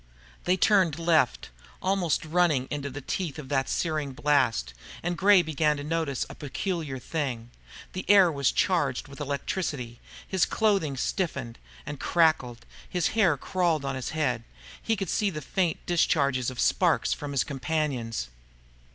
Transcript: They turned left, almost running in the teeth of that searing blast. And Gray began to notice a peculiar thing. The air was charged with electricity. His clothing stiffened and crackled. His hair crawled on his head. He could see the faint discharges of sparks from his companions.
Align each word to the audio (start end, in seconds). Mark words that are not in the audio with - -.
They 0.45 0.57
turned 0.57 0.97
left, 0.97 1.51
almost 1.79 2.25
running 2.25 2.65
in 2.71 2.81
the 2.81 3.01
teeth 3.01 3.37
of 3.37 3.49
that 3.49 3.69
searing 3.69 4.13
blast. 4.13 4.73
And 5.03 5.15
Gray 5.15 5.43
began 5.43 5.77
to 5.77 5.83
notice 5.83 6.25
a 6.27 6.33
peculiar 6.33 6.97
thing. 6.97 7.51
The 7.93 8.09
air 8.09 8.31
was 8.31 8.51
charged 8.51 9.07
with 9.07 9.19
electricity. 9.19 9.99
His 10.27 10.47
clothing 10.47 10.97
stiffened 10.97 11.59
and 11.85 11.99
crackled. 11.99 12.65
His 12.89 13.09
hair 13.09 13.37
crawled 13.37 13.85
on 13.85 13.93
his 13.93 14.09
head. 14.09 14.43
He 14.81 14.95
could 14.95 15.05
see 15.07 15.29
the 15.29 15.39
faint 15.39 15.85
discharges 15.85 16.49
of 16.49 16.59
sparks 16.59 17.13
from 17.13 17.31
his 17.31 17.43
companions. 17.43 18.29